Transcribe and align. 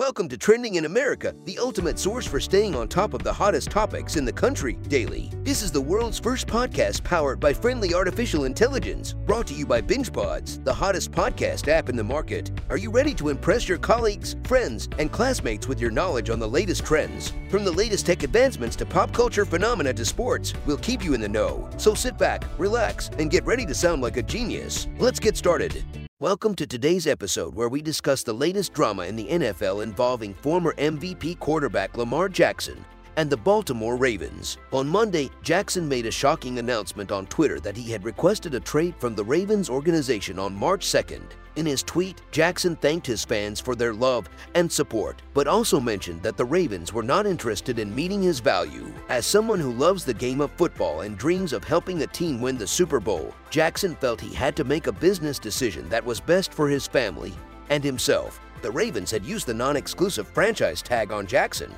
Welcome 0.00 0.30
to 0.30 0.38
Trending 0.38 0.76
in 0.76 0.86
America, 0.86 1.34
the 1.44 1.58
ultimate 1.58 1.98
source 1.98 2.26
for 2.26 2.40
staying 2.40 2.74
on 2.74 2.88
top 2.88 3.12
of 3.12 3.22
the 3.22 3.34
hottest 3.34 3.68
topics 3.70 4.16
in 4.16 4.24
the 4.24 4.32
country 4.32 4.78
daily. 4.88 5.30
This 5.42 5.60
is 5.62 5.70
the 5.70 5.80
world's 5.82 6.18
first 6.18 6.46
podcast 6.46 7.04
powered 7.04 7.38
by 7.38 7.52
friendly 7.52 7.92
artificial 7.92 8.44
intelligence, 8.44 9.12
brought 9.12 9.46
to 9.48 9.54
you 9.54 9.66
by 9.66 9.82
BingePods, 9.82 10.64
the 10.64 10.72
hottest 10.72 11.12
podcast 11.12 11.68
app 11.68 11.90
in 11.90 11.96
the 11.96 12.02
market. 12.02 12.50
Are 12.70 12.78
you 12.78 12.90
ready 12.90 13.12
to 13.12 13.28
impress 13.28 13.68
your 13.68 13.76
colleagues, 13.76 14.36
friends, 14.44 14.88
and 14.98 15.12
classmates 15.12 15.68
with 15.68 15.78
your 15.78 15.90
knowledge 15.90 16.30
on 16.30 16.38
the 16.38 16.48
latest 16.48 16.86
trends? 16.86 17.34
From 17.50 17.62
the 17.62 17.70
latest 17.70 18.06
tech 18.06 18.22
advancements 18.22 18.76
to 18.76 18.86
pop 18.86 19.12
culture 19.12 19.44
phenomena 19.44 19.92
to 19.92 20.04
sports, 20.06 20.54
we'll 20.64 20.78
keep 20.78 21.04
you 21.04 21.12
in 21.12 21.20
the 21.20 21.28
know. 21.28 21.68
So 21.76 21.92
sit 21.92 22.16
back, 22.16 22.46
relax, 22.56 23.10
and 23.18 23.30
get 23.30 23.44
ready 23.44 23.66
to 23.66 23.74
sound 23.74 24.00
like 24.00 24.16
a 24.16 24.22
genius. 24.22 24.88
Let's 24.98 25.20
get 25.20 25.36
started. 25.36 25.84
Welcome 26.20 26.54
to 26.56 26.66
today's 26.66 27.06
episode 27.06 27.54
where 27.54 27.70
we 27.70 27.80
discuss 27.80 28.22
the 28.22 28.34
latest 28.34 28.74
drama 28.74 29.06
in 29.06 29.16
the 29.16 29.26
NFL 29.26 29.82
involving 29.82 30.34
former 30.34 30.74
MVP 30.74 31.38
quarterback 31.38 31.96
Lamar 31.96 32.28
Jackson 32.28 32.84
and 33.16 33.30
the 33.30 33.38
Baltimore 33.38 33.96
Ravens. 33.96 34.58
On 34.70 34.86
Monday, 34.86 35.30
Jackson 35.42 35.88
made 35.88 36.04
a 36.04 36.10
shocking 36.10 36.58
announcement 36.58 37.10
on 37.10 37.24
Twitter 37.28 37.58
that 37.60 37.74
he 37.74 37.90
had 37.90 38.04
requested 38.04 38.52
a 38.52 38.60
trade 38.60 38.94
from 38.98 39.14
the 39.14 39.24
Ravens 39.24 39.70
organization 39.70 40.38
on 40.38 40.54
March 40.54 40.84
2nd. 40.84 41.22
In 41.56 41.66
his 41.66 41.82
tweet, 41.82 42.22
Jackson 42.30 42.76
thanked 42.76 43.06
his 43.06 43.24
fans 43.24 43.60
for 43.60 43.74
their 43.74 43.92
love 43.92 44.28
and 44.54 44.70
support, 44.70 45.20
but 45.34 45.48
also 45.48 45.80
mentioned 45.80 46.22
that 46.22 46.36
the 46.36 46.44
Ravens 46.44 46.92
were 46.92 47.02
not 47.02 47.26
interested 47.26 47.78
in 47.78 47.94
meeting 47.94 48.22
his 48.22 48.38
value. 48.38 48.92
As 49.08 49.26
someone 49.26 49.58
who 49.58 49.72
loves 49.72 50.04
the 50.04 50.14
game 50.14 50.40
of 50.40 50.52
football 50.52 51.00
and 51.00 51.18
dreams 51.18 51.52
of 51.52 51.64
helping 51.64 52.02
a 52.02 52.06
team 52.06 52.40
win 52.40 52.56
the 52.56 52.66
Super 52.66 53.00
Bowl, 53.00 53.34
Jackson 53.50 53.96
felt 53.96 54.20
he 54.20 54.34
had 54.34 54.54
to 54.56 54.64
make 54.64 54.86
a 54.86 54.92
business 54.92 55.38
decision 55.38 55.88
that 55.88 56.04
was 56.04 56.20
best 56.20 56.54
for 56.54 56.68
his 56.68 56.86
family 56.86 57.32
and 57.68 57.82
himself. 57.82 58.40
The 58.62 58.70
Ravens 58.70 59.10
had 59.10 59.24
used 59.24 59.46
the 59.46 59.54
non-exclusive 59.54 60.28
franchise 60.28 60.82
tag 60.82 61.10
on 61.10 61.26
Jackson, 61.26 61.74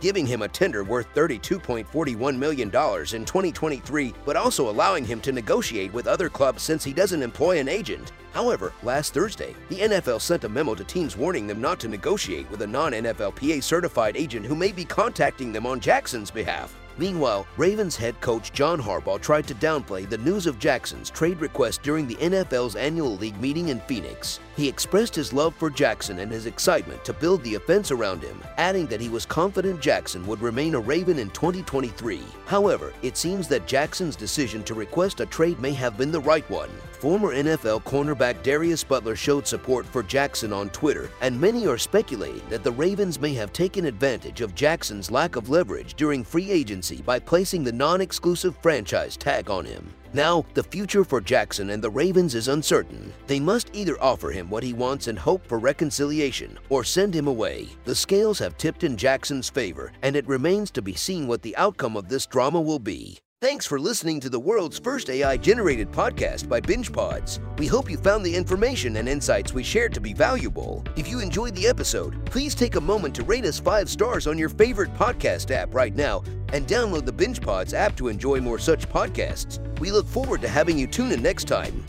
giving 0.00 0.26
him 0.26 0.42
a 0.42 0.48
tender 0.48 0.84
worth 0.84 1.12
$32.41 1.14 2.36
million 2.36 2.68
in 2.68 2.70
2023, 3.24 4.14
but 4.24 4.36
also 4.36 4.70
allowing 4.70 5.04
him 5.04 5.20
to 5.20 5.32
negotiate 5.32 5.92
with 5.92 6.06
other 6.06 6.28
clubs 6.28 6.62
since 6.62 6.84
he 6.84 6.92
doesn't 6.92 7.22
employ 7.22 7.58
an 7.58 7.68
agent. 7.68 8.12
However, 8.32 8.72
last 8.82 9.14
Thursday, 9.14 9.54
the 9.68 9.80
NFL 9.80 10.20
sent 10.20 10.44
a 10.44 10.48
memo 10.48 10.74
to 10.74 10.84
teams 10.84 11.16
warning 11.16 11.46
them 11.46 11.60
not 11.60 11.80
to 11.80 11.88
negotiate 11.88 12.50
with 12.50 12.62
a 12.62 12.66
non-NFLPA 12.66 13.62
certified 13.62 14.16
agent 14.16 14.46
who 14.46 14.54
may 14.54 14.72
be 14.72 14.84
contacting 14.84 15.52
them 15.52 15.66
on 15.66 15.80
Jackson's 15.80 16.30
behalf. 16.30 16.74
Meanwhile, 16.98 17.46
Ravens 17.56 17.94
head 17.94 18.20
coach 18.20 18.52
John 18.52 18.80
Harbaugh 18.80 19.20
tried 19.20 19.46
to 19.46 19.54
downplay 19.54 20.08
the 20.08 20.18
news 20.18 20.48
of 20.48 20.58
Jackson's 20.58 21.10
trade 21.10 21.40
request 21.40 21.82
during 21.84 22.08
the 22.08 22.16
NFL's 22.16 22.74
annual 22.74 23.16
league 23.16 23.40
meeting 23.40 23.68
in 23.68 23.80
Phoenix. 23.82 24.40
He 24.56 24.68
expressed 24.68 25.14
his 25.14 25.32
love 25.32 25.54
for 25.54 25.70
Jackson 25.70 26.18
and 26.18 26.32
his 26.32 26.46
excitement 26.46 27.04
to 27.04 27.12
build 27.12 27.44
the 27.44 27.54
offense 27.54 27.92
around 27.92 28.24
him, 28.24 28.42
adding 28.56 28.86
that 28.86 29.00
he 29.00 29.08
was 29.08 29.24
confident 29.24 29.80
Jackson 29.80 30.26
would 30.26 30.42
remain 30.42 30.74
a 30.74 30.80
Raven 30.80 31.20
in 31.20 31.30
2023. 31.30 32.20
However, 32.46 32.92
it 33.02 33.16
seems 33.16 33.46
that 33.46 33.68
Jackson's 33.68 34.16
decision 34.16 34.64
to 34.64 34.74
request 34.74 35.20
a 35.20 35.26
trade 35.26 35.60
may 35.60 35.72
have 35.74 35.96
been 35.96 36.10
the 36.10 36.20
right 36.20 36.48
one. 36.50 36.70
Former 36.98 37.32
NFL 37.32 37.84
cornerback 37.84 38.42
Darius 38.42 38.82
Butler 38.82 39.14
showed 39.14 39.46
support 39.46 39.86
for 39.86 40.02
Jackson 40.02 40.52
on 40.52 40.70
Twitter, 40.70 41.08
and 41.20 41.40
many 41.40 41.68
are 41.68 41.78
speculating 41.78 42.42
that 42.48 42.64
the 42.64 42.72
Ravens 42.72 43.20
may 43.20 43.34
have 43.34 43.52
taken 43.52 43.84
advantage 43.84 44.40
of 44.40 44.56
Jackson's 44.56 45.08
lack 45.08 45.36
of 45.36 45.48
leverage 45.48 45.94
during 45.94 46.24
free 46.24 46.50
agency 46.50 46.87
by 46.96 47.18
placing 47.18 47.62
the 47.62 47.72
non-exclusive 47.72 48.56
franchise 48.62 49.16
tag 49.16 49.50
on 49.50 49.64
him. 49.64 49.92
Now, 50.12 50.44
the 50.54 50.62
future 50.62 51.04
for 51.04 51.20
Jackson 51.20 51.70
and 51.70 51.84
the 51.84 51.90
Ravens 51.90 52.34
is 52.34 52.48
uncertain. 52.48 53.12
They 53.26 53.38
must 53.38 53.70
either 53.74 54.02
offer 54.02 54.30
him 54.30 54.48
what 54.48 54.62
he 54.62 54.72
wants 54.72 55.06
and 55.06 55.18
hope 55.18 55.46
for 55.46 55.58
reconciliation, 55.58 56.58
or 56.70 56.82
send 56.82 57.14
him 57.14 57.26
away. 57.26 57.68
The 57.84 57.94
scales 57.94 58.38
have 58.38 58.56
tipped 58.56 58.84
in 58.84 58.96
Jackson's 58.96 59.50
favor, 59.50 59.92
and 60.02 60.16
it 60.16 60.26
remains 60.26 60.70
to 60.72 60.82
be 60.82 60.94
seen 60.94 61.26
what 61.26 61.42
the 61.42 61.56
outcome 61.56 61.96
of 61.96 62.08
this 62.08 62.26
drama 62.26 62.60
will 62.60 62.78
be. 62.78 63.18
Thanks 63.40 63.66
for 63.66 63.78
listening 63.78 64.18
to 64.20 64.28
the 64.28 64.40
world's 64.40 64.80
first 64.80 65.08
AI-generated 65.08 65.92
podcast 65.92 66.48
by 66.48 66.60
BingePods. 66.60 67.38
We 67.56 67.68
hope 67.68 67.88
you 67.88 67.96
found 67.96 68.26
the 68.26 68.34
information 68.34 68.96
and 68.96 69.08
insights 69.08 69.54
we 69.54 69.62
shared 69.62 69.94
to 69.94 70.00
be 70.00 70.12
valuable. 70.12 70.82
If 70.96 71.06
you 71.06 71.20
enjoyed 71.20 71.54
the 71.54 71.68
episode, 71.68 72.26
please 72.26 72.56
take 72.56 72.74
a 72.74 72.80
moment 72.80 73.14
to 73.14 73.22
rate 73.22 73.44
us 73.44 73.60
5 73.60 73.88
stars 73.88 74.26
on 74.26 74.38
your 74.38 74.48
favorite 74.48 74.92
podcast 74.94 75.52
app 75.52 75.72
right 75.72 75.94
now 75.94 76.24
and 76.52 76.66
download 76.66 77.06
the 77.06 77.12
BingePods 77.12 77.74
app 77.74 77.96
to 77.98 78.08
enjoy 78.08 78.40
more 78.40 78.58
such 78.58 78.88
podcasts. 78.88 79.60
We 79.78 79.92
look 79.92 80.08
forward 80.08 80.40
to 80.40 80.48
having 80.48 80.76
you 80.76 80.88
tune 80.88 81.12
in 81.12 81.22
next 81.22 81.44
time. 81.44 81.84